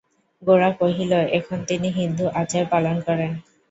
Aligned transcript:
গোরা 0.43 0.69
কহিল, 0.79 1.11
এখন 1.37 1.57
তিনি 1.69 1.87
হিন্দু-আচার 1.91 2.63
পালন 2.71 2.95
করেন। 3.07 3.31